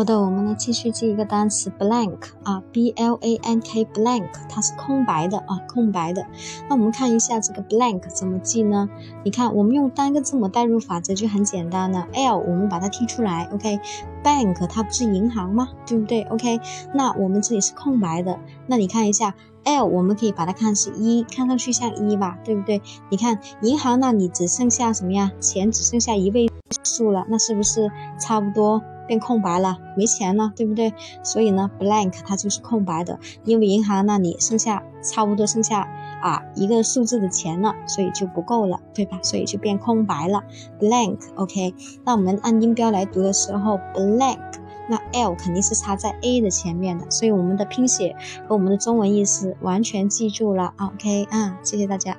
[0.00, 6.24] 好的，我们来继续记一个单词 blank 啊，b l a n k blank，它是空白的啊，空白的。
[6.70, 8.88] 那我们看一下这个 blank 怎么记呢？
[9.24, 15.68] 你看，我们用单个字母代入法则就很简单了，l 我们把它剔出来，OK，bank 它不是银行吗？
[15.86, 16.58] 对不对？OK，
[16.94, 18.38] 那我们这里是空白的，
[18.68, 22.80] 那你看一下 l 我们可以把它看是一，看上去像一吧，对不对？
[23.10, 25.30] 你看银行那里只剩下什么呀？
[25.40, 26.50] 钱只剩下一位
[26.82, 28.80] 数了，那是不是差不多？
[29.10, 30.94] 变空白了，没钱了，对不对？
[31.24, 35.80] 所以呢，blank 它就是空白的，因为银行那里剩下差不多剩下
[36.22, 39.18] 啊一个数字的钱了，所以就不够了，对吧？
[39.20, 40.44] 所以就变空白了
[40.78, 41.74] ，blank，OK。
[42.04, 44.38] 那我们按音标来读的时候，blank，
[44.88, 48.14] 那 l 肯定是插在 a 的前面的，所以我们的拼写
[48.46, 52.16] 和我们的中文意思完全记住了，OK 啊，谢谢大家。